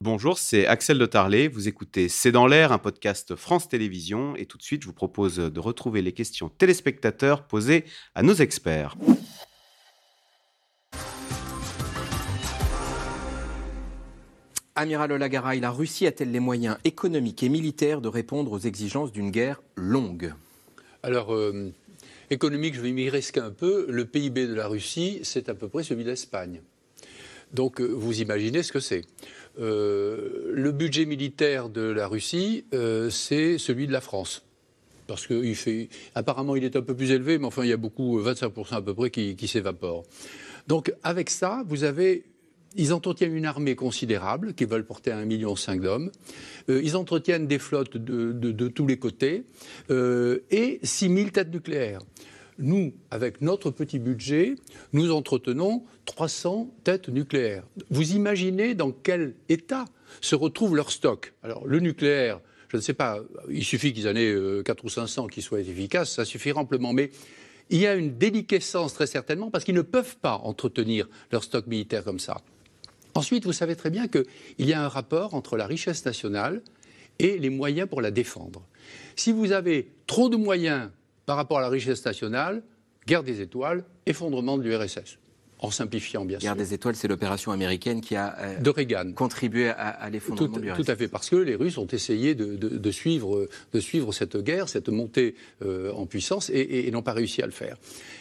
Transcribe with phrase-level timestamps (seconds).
[0.00, 1.48] Bonjour, c'est Axel de Tarlet.
[1.48, 4.36] Vous écoutez C'est dans l'air, un podcast France Télévisions.
[4.36, 8.34] Et tout de suite, je vous propose de retrouver les questions téléspectateurs posées à nos
[8.34, 8.94] experts.
[14.76, 19.32] Amiral Olagaray, la Russie a-t-elle les moyens économiques et militaires de répondre aux exigences d'une
[19.32, 20.32] guerre longue?
[21.02, 21.74] Alors, euh,
[22.30, 23.86] économique, je vais m'y risquer un peu.
[23.88, 26.60] Le PIB de la Russie, c'est à peu près celui de l'Espagne.
[27.52, 29.02] Donc, euh, vous imaginez ce que c'est.
[29.58, 32.64] Euh, le budget militaire de la Russie,
[33.10, 34.44] c'est celui de la France.
[35.06, 35.88] Parce qu'il fait.
[36.14, 38.82] Apparemment, il est un peu plus élevé, mais enfin, il y a beaucoup, 25% à
[38.82, 40.04] peu près, qui, s'évaporent.
[40.66, 42.24] Donc, avec ça, vous avez
[42.76, 46.10] ils entretiennent une armée considérable, qui veulent porter à 1,5 million d'hommes.
[46.68, 49.44] Euh, ils entretiennent des flottes de, tous les côtés
[49.90, 52.00] euh, et 6 000 têtes nucléaires.
[52.58, 54.56] Nous, avec notre petit budget,
[54.92, 57.64] nous entretenons 300 têtes nucléaires.
[57.90, 59.84] Vous imaginez dans quel état
[60.20, 61.34] se retrouve leur stock?
[61.42, 65.28] Alors, le nucléaire, je ne sais pas, il suffit qu'ils en aient 4 ou 500
[65.28, 66.92] qui soient efficaces, ça suffit amplement.
[66.92, 67.10] Mais
[67.70, 71.66] il y a une déliquescence très certainement parce qu'ils ne peuvent pas entretenir leur stock
[71.66, 72.40] militaire comme ça.
[73.14, 74.24] Ensuite, vous savez très bien qu'il
[74.58, 76.62] y a un rapport entre la richesse nationale
[77.18, 78.62] et les moyens pour la défendre.
[79.16, 80.90] Si vous avez trop de moyens
[81.28, 82.62] par rapport à la richesse nationale,
[83.06, 85.18] guerre des étoiles, effondrement de l'URSS.
[85.58, 86.46] En simplifiant, bien sûr.
[86.46, 90.76] Guerre des étoiles, c'est l'opération américaine qui a euh, contribué à, l'effondrement de l'URSS.
[90.86, 94.70] Tout à fait, parce que les Russes ont essayé de, suivre, de suivre, cette guerre,
[94.70, 97.76] cette montée euh, en puissance, et n'ont pas réussi à le faire.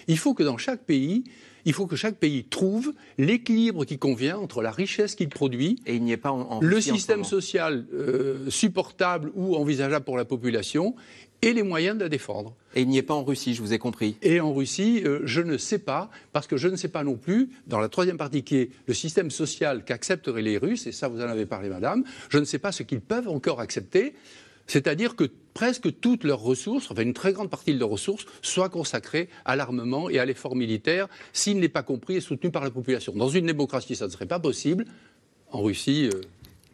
[0.09, 1.23] Il faut que dans chaque pays,
[1.67, 5.95] il faut que chaque pays trouve l'équilibre qui convient entre la richesse qu'il produit et
[5.95, 10.95] il n'y pas en, le système social euh, supportable ou envisageable pour la population
[11.41, 12.55] et les moyens de la défendre.
[12.73, 14.15] Et il n'y est pas en Russie, je vous ai compris.
[14.21, 17.15] Et en Russie, euh, je ne sais pas, parce que je ne sais pas non
[17.15, 21.09] plus, dans la troisième partie qui est le système social qu'accepteraient les Russes, et ça
[21.09, 24.15] vous en avez parlé madame, je ne sais pas ce qu'ils peuvent encore accepter.
[24.67, 28.69] C'est-à-dire que presque toutes leurs ressources, enfin une très grande partie de leurs ressources, soient
[28.69, 32.69] consacrées à l'armement et à l'effort militaire, s'il n'est pas compris et soutenu par la
[32.69, 33.13] population.
[33.15, 34.85] Dans une démocratie, ça ne serait pas possible.
[35.51, 36.09] En Russie.
[36.13, 36.21] Euh,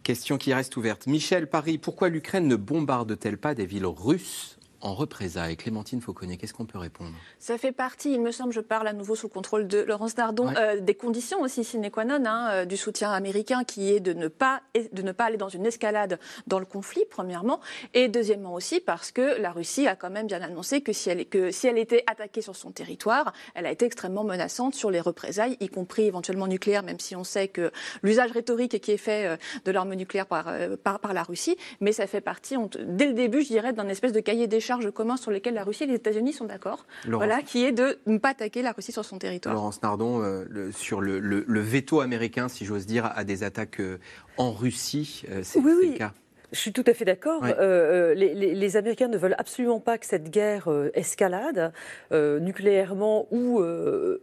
[0.03, 1.07] Question qui reste ouverte.
[1.07, 4.57] Michel Paris, pourquoi l'Ukraine ne bombarde-t-elle pas des villes russes?
[4.83, 5.55] En représailles.
[5.55, 7.13] Clémentine Fauconnet, qu'est-ce qu'on peut répondre?
[7.39, 10.13] Ça fait partie, il me semble, je parle à nouveau sous le contrôle de Laurence
[10.13, 14.01] Dardon, euh, des conditions aussi sine qua non hein, euh, du soutien américain qui est
[14.01, 14.61] de ne, pas,
[14.91, 17.61] de ne pas aller dans une escalade dans le conflit, premièrement,
[17.93, 21.25] et deuxièmement aussi parce que la Russie a quand même bien annoncé que si elle,
[21.27, 24.99] que si elle était attaquée sur son territoire, elle a été extrêmement menaçante sur les
[24.99, 27.71] représailles, y compris éventuellement nucléaires, même si on sait que
[28.01, 30.51] l'usage rhétorique qui est fait euh, de l'arme nucléaire par,
[30.83, 34.11] par, par, la Russie, mais ça fait partie, dès le début, je dirais, d'un espèce
[34.11, 37.41] de cahier des charges commun sur lesquels la Russie et les États-Unis sont d'accord, voilà,
[37.41, 39.53] qui est de ne pas attaquer la Russie sur son territoire.
[39.53, 43.99] Laurence Nardon, euh, sur le, veto américain, si j'ose dire, à des attaques euh,
[44.37, 46.13] en Russie, euh, c'est le cas
[46.53, 47.43] je suis tout à fait d'accord.
[47.43, 51.73] Euh, euh, les, Américains ne veulent absolument pas que cette guerre euh, escalade
[52.11, 53.61] nucléairement ou,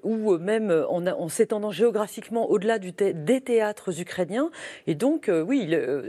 [0.02, 4.50] ou même en, s'étendant géographiquement au-delà des théâtres ukrainiens.
[4.86, 5.66] Et donc, oui,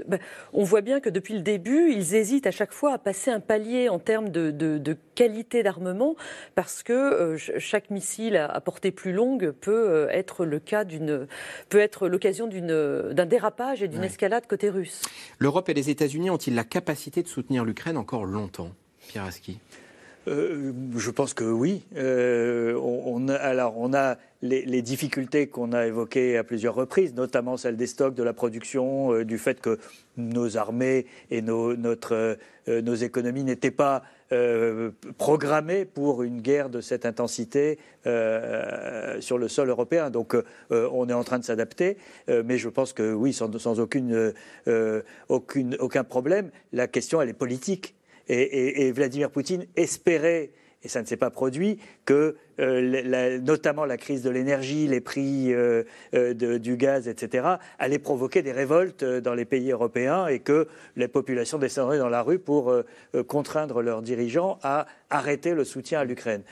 [0.08, 0.20] ben,
[0.54, 3.40] on voit bien que depuis le début, ils hésitent à chaque fois à passer un
[3.40, 6.16] palier en termes de, qualité d'armement
[6.56, 11.28] parce que chaque missile à, portée plus longue peut être le cas d'une,
[11.70, 15.02] peut être l'occasion d'un dérapage et d'une escalade côté russe.
[15.40, 18.72] L'Europe et les États-Unis États-Unis ont-ils la capacité de soutenir l'Ukraine encore longtemps?
[19.08, 19.60] Pierre Aski
[20.28, 21.82] euh, je pense que oui.
[21.96, 27.76] Euh, on, alors, on a les, difficultés qu'on a évoquées à plusieurs reprises, notamment celle
[27.76, 29.80] des stocks, de la production, euh, du fait que
[30.18, 34.04] nos armées et nos, notre, nos économies n'étaient pas
[35.18, 40.10] programmées pour une guerre de cette intensité sur le sol européen.
[40.10, 40.36] Donc,
[40.70, 41.98] on est en train de s'adapter,
[42.28, 44.34] mais je pense que oui, sans, aucune,
[45.80, 46.52] aucun problème.
[46.72, 47.96] La question, elle est politique
[48.28, 50.52] et, Vladimir Poutine espérait
[50.84, 55.54] et ça ne s'est pas produit, que euh, notamment la crise de l'énergie, les prix
[55.54, 55.84] euh,
[56.14, 57.48] euh, du gaz, etc.,
[57.80, 62.22] allaient provoquer des révoltes dans les pays européens et que les populations descendraient dans la
[62.22, 62.74] rue pour
[63.28, 66.44] contraindre leurs dirigeants à arrêter le soutien à l'Ukraine.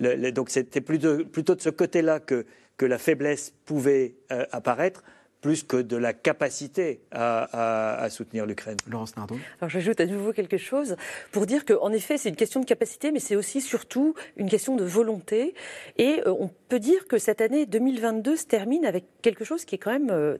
[0.00, 4.14] donc c'était plutôt, plutôt, de ce côté-là que, que la faiblesse pouvait
[4.52, 5.02] apparaître
[5.46, 8.78] plus que de la capacité à, soutenir l'Ukraine.
[8.90, 9.38] Laurence Nardon.
[9.60, 10.96] Alors j'ajoute à nouveau quelque chose
[11.30, 14.74] pour dire qu'en effet c'est une question de capacité, mais c'est aussi surtout une question
[14.74, 15.54] de volonté.
[15.98, 19.76] Et euh, on peut dire que cette année 2022 se termine avec quelque chose qui
[19.76, 20.36] est quand même euh,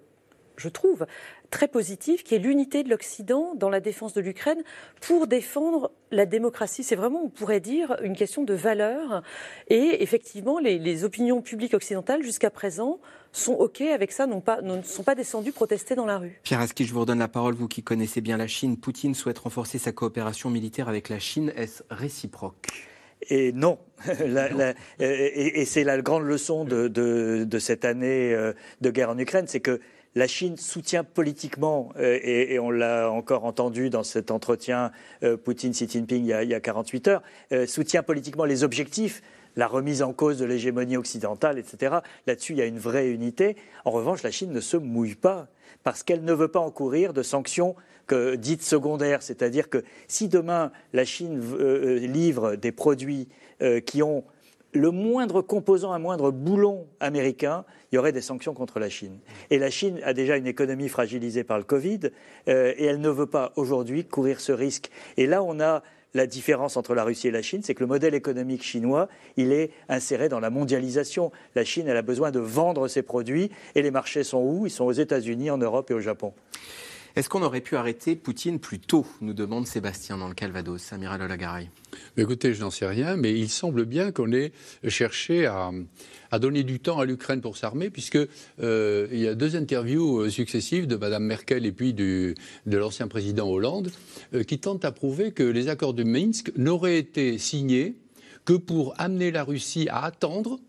[0.56, 1.06] je trouve,
[1.50, 4.62] très positif, qui est l'unité de l'Occident dans la défense de l'Ukraine
[5.00, 6.82] pour défendre la démocratie.
[6.82, 9.22] C'est vraiment, on pourrait dire, une question de valeur.
[9.68, 12.98] Et effectivement, les, opinions publiques occidentales, jusqu'à présent,
[13.32, 16.40] sont OK avec ça, pas, ne sont pas descendues protester dans la rue.
[16.42, 18.76] Pierre Aski, je vous redonne la parole, vous qui connaissez bien la Chine.
[18.76, 21.52] Poutine souhaite renforcer sa coopération militaire avec la Chine.
[21.56, 22.66] Est-ce réciproque?
[23.28, 23.78] Et non.
[25.00, 29.80] et, c'est la grande leçon de, cette année euh, de guerre en Ukraine, c'est que
[30.16, 34.90] la Chine soutient politiquement, euh, et, on l'a encore entendu dans cet entretien
[35.22, 37.22] euh, Poutine-Xi Jinping il y, a, il y, a, 48 heures,
[37.66, 39.22] soutient politiquement les objectifs
[39.58, 42.00] la remise en cause de l'hégémonie occidentale, etc.
[42.26, 43.56] Là-dessus, il y a une vraie unité.
[43.86, 45.48] En revanche, la Chine ne se mouille pas
[45.82, 47.74] parce qu'elle ne veut pas encourir de sanctions
[48.36, 49.22] dites secondaires.
[49.22, 53.28] C'est-à-dire que si demain la Chine euh, euh, livre des produits
[53.62, 54.24] euh, qui ont
[54.72, 59.18] le moindre composant, un moindre boulon américain, il y aurait des sanctions contre la Chine.
[59.50, 62.00] Et la Chine a déjà une économie fragilisée par le Covid,
[62.46, 64.90] et elle ne veut pas aujourd'hui courir ce risque.
[65.16, 65.82] Et là, on a
[66.14, 69.52] la différence entre la Russie et la Chine, c'est que le modèle économique chinois, il
[69.52, 71.30] est inséré dans la mondialisation.
[71.54, 74.66] La Chine, elle a besoin de vendre ses produits, et les marchés sont où?
[74.66, 76.32] Ils sont aux États-Unis, en Europe et au Japon.
[77.16, 80.92] Est-ce qu'on aurait pu arrêter Poutine plus tôt nous demande Sébastien dans le Calvados.
[80.92, 81.70] Amiral Olagaray.
[82.18, 84.52] Écoutez, je n'en sais rien, mais il semble bien qu'on ait
[84.86, 85.70] cherché à,
[86.38, 88.18] donner du temps à l'Ukraine pour s'armer, puisque
[88.60, 92.34] euh, il y a deux interviews euh, successives de Mme Merkel et puis de
[92.66, 93.90] l'ancien président Hollande
[94.34, 97.96] euh, qui tentent à prouver que les accords de Minsk n'auraient été signés
[98.44, 100.60] que pour amener la Russie à attendre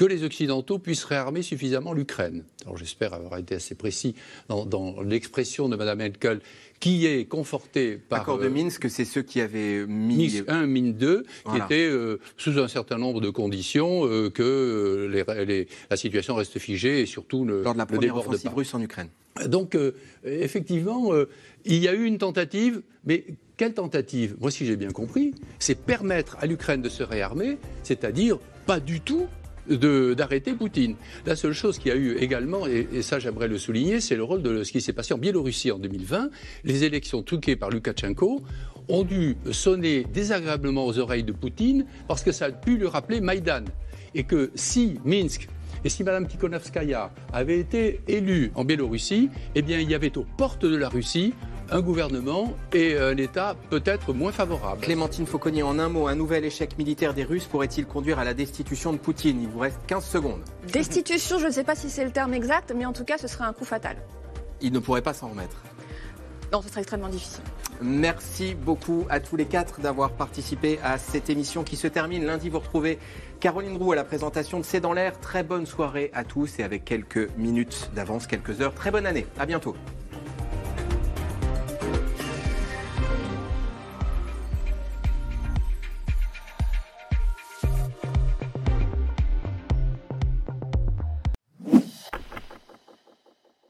[0.00, 2.42] que les Occidentaux puissent réarmer suffisamment l'Ukraine.
[2.64, 4.14] Alors j'espère avoir été assez précis
[4.48, 6.40] dans, l'expression de Mme Merkel,
[6.80, 8.20] qui est confortée par...
[8.20, 10.16] L'accord de euh, Minsk, c'est ceux qui avaient mis...
[10.16, 15.10] Minsk 1, Minsk 2, qui étaient euh, sous un certain nombre de conditions, euh, que
[15.90, 19.08] la situation reste figée et surtout le, Lors de la première offensive russe en Ukraine.
[19.48, 19.76] Donc,
[20.24, 21.12] effectivement,
[21.66, 23.26] il y a eu une tentative, mais
[23.58, 24.36] quelle tentative?
[24.40, 29.00] Moi, si j'ai bien compris, c'est permettre à l'Ukraine de se réarmer, c'est-à-dire pas du
[29.00, 29.26] tout
[29.68, 30.96] d'arrêter Poutine.
[31.26, 34.42] La seule chose qui a eu également, et, ça j'aimerais le souligner, c'est le rôle
[34.42, 36.30] de ce qui s'est passé en Biélorussie en 2020.
[36.64, 38.42] Les élections truquées par Loukachenko
[38.88, 43.20] ont dû sonner désagréablement aux oreilles de Poutine parce que ça a pu lui rappeler
[43.20, 43.64] Maïdan.
[44.14, 45.48] Et que si Minsk
[45.84, 50.26] et si Mme Tikhonovskaya avait été élue en Biélorussie, eh bien, il y avait aux
[50.36, 51.32] portes de la Russie
[51.70, 54.80] un gouvernement et un État peut-être moins favorable.
[54.80, 58.34] Clémentine Fauconnier, en un mot, un nouvel échec militaire des Russes pourrait-il conduire à la
[58.34, 59.40] destitution de Poutine?
[59.40, 60.40] Il vous reste 15 secondes.
[60.72, 63.28] Destitution, je ne sais pas si c'est le terme exact, mais en tout cas, ce
[63.28, 63.96] serait un coup fatal.
[64.60, 65.56] Il ne pourrait pas s'en remettre.
[66.52, 67.44] Non, ce serait extrêmement difficile.
[67.80, 72.26] Merci beaucoup à tous les quatre d'avoir participé à cette émission qui se termine.
[72.26, 72.98] Lundi, vous retrouvez
[73.38, 75.18] Caroline Roux à la présentation de C'est dans l'air.
[75.20, 78.74] Très bonne soirée à tous et avec quelques minutes d'avance, quelques heures.
[78.74, 79.26] Très bonne année.
[79.38, 79.74] À bientôt.